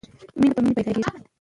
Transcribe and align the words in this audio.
مینه 0.39 0.53
په 0.55 0.61
مینه 0.63 0.75
پیدا 0.85 0.91
کېږي. 1.05 1.09